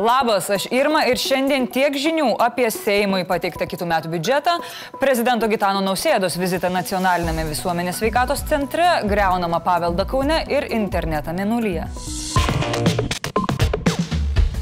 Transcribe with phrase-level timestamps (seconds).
[0.00, 4.54] Labas, aš Irma ir šiandien tiek žinių apie Seimui pateiktą kitų metų biudžetą,
[5.02, 11.90] prezidento Gitano Nausėdos vizitą nacionalinėme visuomenės veikatos centre, greunamą paveldą Kaune ir internetą Minulyje.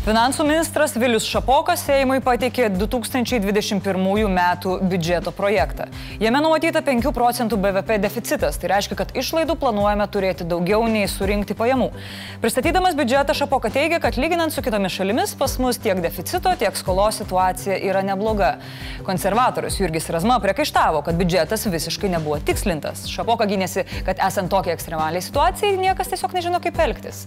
[0.08, 5.84] Finansų ministras Vilius Šapokas Seimui pateikė 2021 metų biudžeto projektą.
[6.16, 11.52] Jame numatyta 5 procentų BVP deficitas, tai reiškia, kad išlaidų planuojame turėti daugiau nei surinkti
[11.58, 11.90] pajamų.
[12.40, 17.20] Pristatydamas biudžetą Šapoka teigia, kad lyginant su kitomis šalimis pas mus tiek deficito, tiek skolos
[17.20, 18.54] situacija yra nebloga.
[19.04, 23.04] Konservatorius Jurgis Razma priekaištavo, kad biudžetas visiškai nebuvo tikslintas.
[23.12, 27.26] Šapoka gynėsi, kad esant tokiai ekstremaliai situacijai niekas tiesiog nežino, kaip elgtis.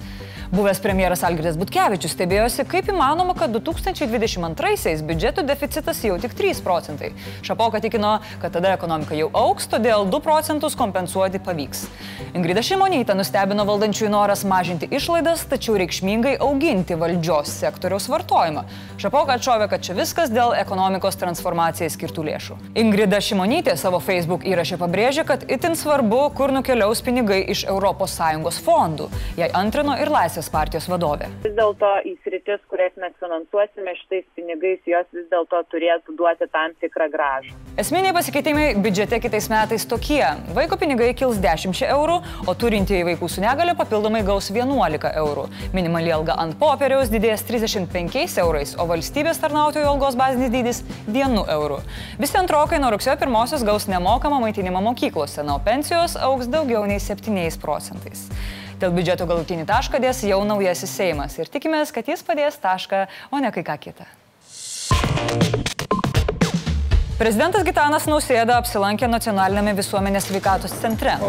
[0.51, 7.11] Buvęs premjeras Algirdas Butkevičius stebėjosi, kaip įmanoma, kad 2022-aisiais biudžeto deficitas jau tik 3 procentai.
[7.43, 11.83] Šapoka tikino, kad tada ekonomika jau auks, todėl 2 procentus kompensuoti pavyks.
[12.37, 18.63] Ingrida Šimonytė nustebino valdančiųjų noras mažinti išlaidas, tačiau reikšmingai auginti valdžios sektoriaus vartojimą.
[19.01, 22.57] Šapoka atšovė, kad čia viskas dėl ekonomikos transformacijai skirtų lėšų.
[22.79, 29.09] Ingrida Šimonytė savo Facebook įrašė pabrėžė, kad itin svarbu, kur nukeliaus pinigai iš ES fondų.
[29.39, 31.27] Jai antrino ir Laisvės partijos vadovė.
[31.43, 36.75] Vis dėlto į sritis, kurias mes finansuosime šitais pinigais, jos vis dėlto turėtų duoti tam
[36.81, 37.55] tikrą gražą.
[37.81, 40.21] Esminiai pasikeitimai biudžete kitais metais tokie.
[40.57, 45.47] Vaiko pinigai kils 10 eurų, o turintieji vaikų su negale papildomai gaus 11 eurų.
[45.73, 51.79] Minimali alga ant popieriaus didės 35 eurais, o valstybės tarnautojų algos bazinis dydis 1 eurų.
[52.19, 56.99] Visi antrokai nuo rugsėjo 1 gaus nemokamą maitinimą mokyklose, na, o pensijos auks daugiau nei
[56.99, 58.27] 7 procentais.
[58.81, 63.37] Dėl biudžeto galutinį tašką dės jau naujasis Seimas ir tikimės, kad jis padės tašką, o
[63.37, 64.07] ne kai ką kitą.
[67.21, 71.19] Prezidentas Gitanas Nausėda apsilankė nacionalinėme visuomenės sveikatos centre.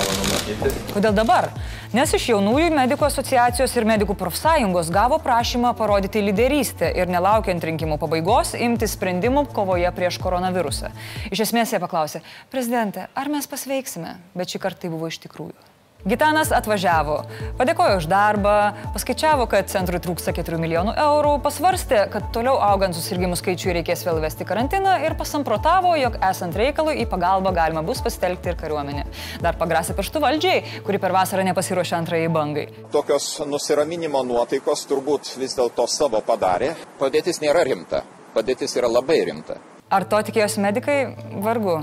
[0.95, 1.51] Kodėl dabar?
[1.93, 7.99] Nes iš jaunųjų medikų asociacijos ir medikų profsąjungos gavo prašymą parodyti lyderystę ir nelaukiant rinkimų
[8.01, 10.89] pabaigos imti sprendimų kovoje prieš koronavirusą.
[11.29, 14.17] Iš esmės jie paklausė, prezidente, ar mes pasveiksime?
[14.33, 15.72] Bet šį kartą tai buvo iš tikrųjų.
[16.03, 17.21] Gitanas atvažiavo,
[17.61, 23.37] padėkojo už darbą, paskaičiavo, kad centrui trūksta 4 milijonų eurų, pasvarstė, kad toliau augant susirgymų
[23.39, 28.51] skaičiui reikės vėl vesti karantiną ir pasamprotavo, jog esant reikalui į pagalbą galima bus pasitelkti
[28.51, 29.05] ir kariuomenę.
[29.45, 32.67] Dar pagrasė paštų valdžiai, kuri per vasarą nepasiruošė antrajai bangai.
[32.91, 36.73] Tokios nusiraminimo nuotaikos turbūt vis dėlto savo padarė.
[36.99, 38.03] Padėtis nėra rimta,
[38.35, 39.61] padėtis yra labai rimta.
[39.93, 40.99] Ar to tikėjosi medikai?
[41.47, 41.79] Vargu.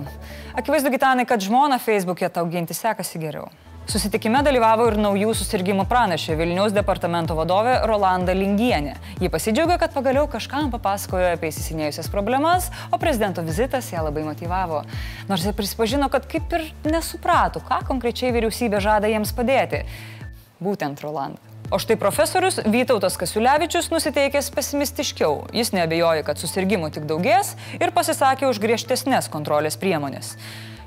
[0.60, 3.48] Akivaizdu, Gitanai, kad žmona Facebook'e tau ginti sekasi geriau.
[3.90, 8.92] Susitikime dalyvavo ir naujų susirgymų pranešė Vilniaus departamento vadovė Rolanda Lingienė.
[9.18, 14.84] Ji pasidžiaugia, kad pagaliau kažkam papasakojo apie įsisinėjusias problemas, o prezidento vizitas ją labai motivavo.
[15.26, 19.82] Nors jie prisipažino, kad kaip ir nesuprato, ką konkrečiai vyriausybė žada jiems padėti.
[20.62, 21.42] Būtent Rolanda.
[21.74, 25.48] O štai profesorius Vytautas Kasiulevičius nusiteikęs pesimistiškiau.
[25.50, 30.36] Jis nebejoja, kad susirgymų tik daugės ir pasisakė už griežtesnės kontrolės priemonės.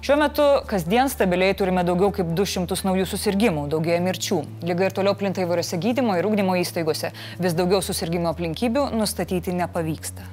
[0.02, 4.40] Šiuo metu kasdien stabiliai turime daugiau kaip 200 naujų susirgymų, daugėja mirčių.
[4.66, 7.12] Liga ir toliau plinta įvairiose gydymo ir ūkdymo įstaigose.
[7.38, 10.26] Vis daugiau susirgymo aplinkybių nustatyti nepavyksta.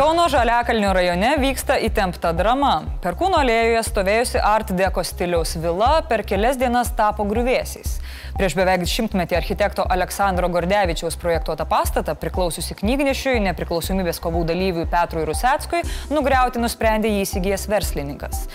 [0.00, 2.70] Kauno Žaliakalnio rajone vyksta įtempta drama.
[3.04, 7.98] Perkūno alėjoje stovėjusi Art Deco stiliaus vila per kelias dienas tapo grįvėsiais.
[8.38, 15.84] Prieš beveik šimtmetį architekto Aleksandro Gordevičiaus projektuotą pastatą, priklausiusi knygnešiui, nepriklausomybės kovų dalyviui Petrui Ruseckui,
[16.08, 18.46] nugriauti nusprendė jį įsigijęs verslininkas.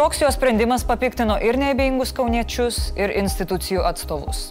[0.00, 4.46] Toks jo sprendimas papiktino ir neabejingus kauniečius, ir institucijų atstovus.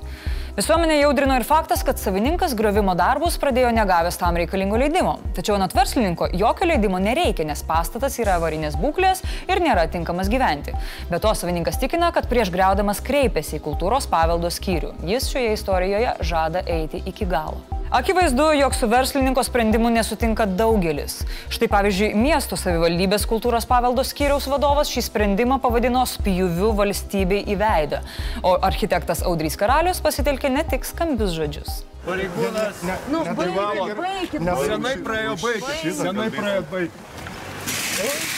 [0.56, 5.18] Visuomenė jaudrino ir faktas, kad savininkas griovimo darbus pradėjo negavęs tam reikalingo leidimo.
[5.36, 9.20] Tačiau anot verslininko jokio leidimo nereikia, nes pastatas yra avarinės būklės
[9.52, 10.72] ir nėra tinkamas gyventi.
[11.12, 14.96] Be to savininkas tikina, kad prieš greudamas kreipėsi į kultūros paveldo skyrių.
[15.12, 17.75] Jis šioje istorijoje žada eiti iki galo.
[17.92, 21.20] Akivaizdu, jog su verslininko sprendimu nesutinka daugelis.
[21.54, 28.02] Štai pavyzdžiui, miesto savivaldybės kultūros paveldo skyriaus vadovas šį sprendimą pavadino spjūviu valstybei į veidą,
[28.42, 31.84] o architektas Audrys Karalius pasitelkė ne tik skambius žodžius.
[32.06, 33.90] Pareigūnas, ne, nu, privalo.
[34.66, 35.94] Senai praėjo baigti.
[36.02, 38.34] Senai praėjo baigti.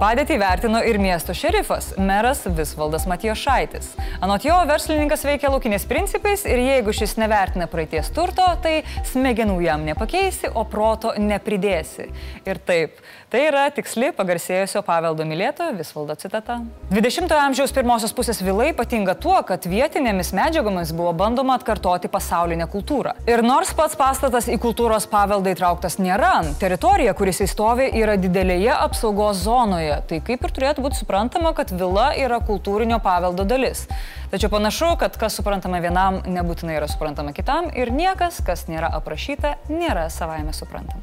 [0.00, 3.90] Padėtį vertino ir miesto šerifas, meras Visvaldas Matijošaitis.
[4.24, 8.78] Anot jo, verslininkas veikia laukinės principais ir jeigu šis nevertina praeities turto, tai
[9.10, 12.06] smegenų jam nepakeisi, o proto nepridėsi.
[12.48, 16.62] Ir taip, tai yra tiksli pagarsėjusio paveldo mylėtojo Visvaldo citata.
[16.88, 23.18] 20-ojo amžiaus pirmosios pusės vilai ypatinga tuo, kad vietinėmis medžiagomis buvo bandoma atkartoti pasaulinę kultūrą.
[23.28, 29.44] Ir nors pats pastatas į kultūros paveldą įtrauktas nėra, teritorija, kuris įstovi, yra didelėje apsaugos
[29.44, 33.88] zonoje Vilniuje, tai kaip ir turėtų būti suprantama, kad vila yra kultūrinio paveldo dalis.
[34.30, 39.56] Tačiau panašu, kad kas suprantama vienam, nebūtinai yra suprantama kitam ir niekas, kas nėra aprašyta,
[39.68, 41.02] nėra savaime suprantama.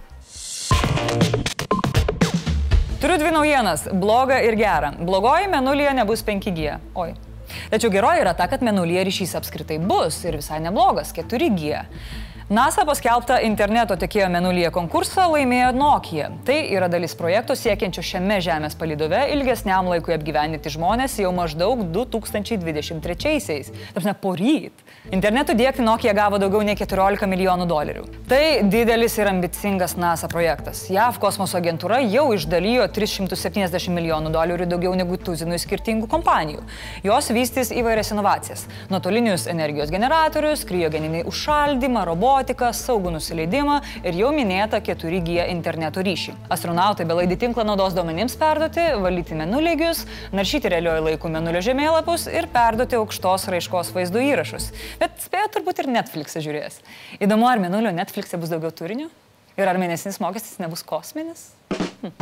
[3.01, 4.95] Turiu dvi naujienas- blogą ir gerą.
[4.99, 6.79] Blogoji menulyje nebus 5G.
[6.95, 7.13] Oi.
[7.69, 11.85] Tačiau geroji yra ta, kad menulyje ryšys apskritai bus ir visai neblogas- 4G.
[12.47, 16.29] NASA paskelbtą interneto tiekėjo menulyje konkursą laimėjo Nokia.
[16.47, 23.73] Tai yra dalis projekto siekiančio šiame Žemės palidove ilgesniam laikui apgyvendinti žmonės jau maždaug 2023-aisiais.
[23.91, 24.85] Tarpsime, poryt.
[25.11, 28.05] Internetu dėkti Nokia gavo daugiau nei 14 milijonų dolerių.
[28.31, 28.39] Tai
[28.71, 30.85] didelis ir ambicingas NASA projektas.
[30.87, 36.63] JAV kosmoso agentūra jau išdalijo 370 milijonų dolerių daugiau negu tuzinų skirtingų kompanijų.
[37.03, 44.29] Jos vystys įvairias inovacijas- nuotolinius energijos generatorius, kriogeninį užšaldymą, robotiką robotiką, saugų nusileidimą ir jau
[44.35, 46.35] minėtą 4G interneto ryšį.
[46.53, 50.05] Astronautai belaidį tinklą naudos duomenims perduoti, valyti menulygius,
[50.37, 54.69] naršyti realiojo laikų menulio žemėlapius ir perduoti aukštos raiškos vaizdo įrašus.
[55.01, 56.81] Bet spėjo turbūt ir Netflix'e žiūrės.
[57.17, 59.09] Įdomu, ar menulio Netflix'e bus daugiau turinio?
[59.57, 61.49] Ir ar mėnesinis mokestis nebus kosminis?
[62.05, 62.13] Hm.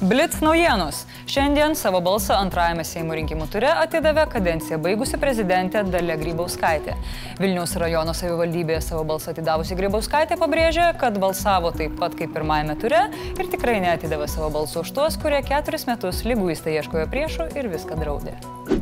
[0.00, 1.02] Blitz naujienos.
[1.28, 6.94] Šiandien savo balsą antrajame Seimo rinkimų ture atidavė kadenciją baigusi prezidentė Dalia Grybauskaitė.
[7.36, 13.02] Vilniaus rajono savivaldybėje savo balsą atidavusi Grybauskaitė pabrėžė, kad balsavo taip pat kaip pirmajame ture
[13.12, 18.00] ir tikrai neatidavė savo balsų už tuos, kurie keturis metus lyguistai ieškojo priešų ir viską
[18.00, 18.38] draudė.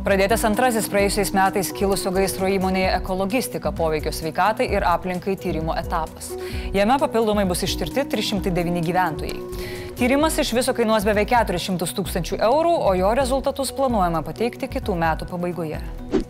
[0.07, 6.31] Pradėtas antrasis praėjusiais metais kilusio gaisro įmonėje ekologistika poveikio sveikatai ir aplinkai tyrimo etapas.
[6.71, 9.88] Jame papildomai bus ištirti 309 gyventojai.
[9.99, 15.27] Tyrimas iš viso kainuos beveik 400 tūkstančių eurų, o jo rezultatus planuojama pateikti kitų metų
[15.27, 15.81] pabaigoje.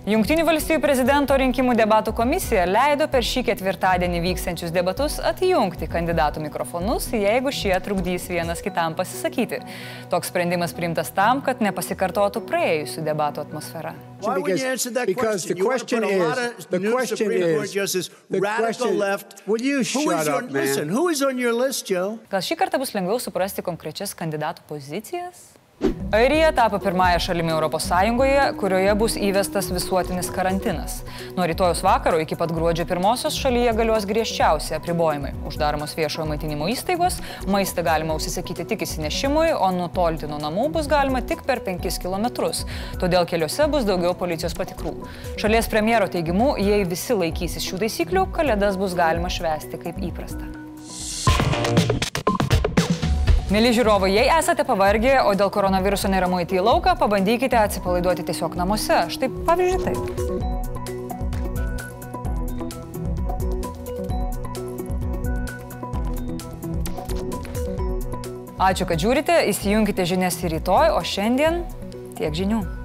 [0.10, 7.12] Junktinių valstybių prezidento rinkimų debatų komisija leido per šį ketvirtadienį vyksiančius debatus atjungti kandidatų mikrofonus,
[7.14, 9.60] jeigu šie trukdys vienas kitam pasisakyti.
[10.10, 13.94] Toks sprendimas priimtas tam, kad nepasikartotų praėjusių debatų atmosfera.
[14.18, 14.98] Because question?
[14.98, 19.46] the question is, the question is, the radical question- left.
[19.46, 20.64] Will you Who shut up, man?
[20.64, 22.18] Listen, who is on your list, Joe?
[22.34, 25.59] Gal šį kartą bus lengviau suprasti konkrečias kandidatų pozicijas?
[26.12, 27.90] Airija tapo pirmąją šalimi ES,
[28.58, 31.04] kurioje bus įvestas visuotinis karantinas.
[31.38, 35.36] Nuo rytojus vakaro iki pat gruodžio pirmosios šalyje galios griežčiausi apribojimai.
[35.46, 41.22] Uždaromos viešojo maitinimo įstaigos, maistą galima užsisakyti tik įsinešimui, o nutolti nuo namų bus galima
[41.22, 42.26] tik per 5 km.
[42.98, 44.96] Todėl keliuose bus daugiau policijos patikrų.
[45.38, 50.59] Šalies premjero teigimu, jei visi laikysis šių taisyklių, kalėdas bus galima švęsti kaip įprasta.
[53.50, 58.54] Mėly žiūrovai, jei esate pavargę, o dėl koronaviruso neramu įti į lauką, pabandykite atsipalaiduoti tiesiog
[58.54, 59.08] namuose.
[59.10, 59.98] Štai pavyzdžiui taip.
[68.70, 71.64] Ačiū, kad žiūrite, įsijunkite žinias ir rytoj, o šiandien
[72.20, 72.79] tiek žinių.